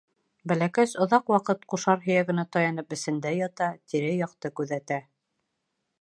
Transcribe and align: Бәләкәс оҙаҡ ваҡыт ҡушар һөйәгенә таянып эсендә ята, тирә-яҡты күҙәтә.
Бәләкәс 0.51 0.95
оҙаҡ 1.05 1.29
ваҡыт 1.33 1.67
ҡушар 1.73 2.01
һөйәгенә 2.07 2.47
таянып 2.57 2.97
эсендә 2.97 3.35
ята, 3.43 3.71
тирә-яҡты 3.93 4.53
күҙәтә. 4.61 5.03